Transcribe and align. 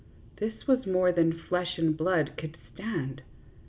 This 0.37 0.65
was 0.65 0.87
more 0.87 1.11
than 1.11 1.31
flesh 1.31 1.77
and 1.77 1.95
blood 1.95 2.31
could 2.35 2.57
stand. 2.73 3.21